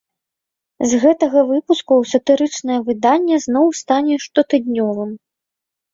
З 0.93 1.01
гэтага 1.03 1.43
выпуску 1.51 1.93
сатырычнае 2.13 2.79
выданне 2.89 3.35
зноў 3.47 3.67
стане 3.81 4.15
штотыднёвым. 4.25 5.11